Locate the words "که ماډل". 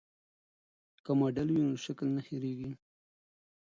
1.03-1.47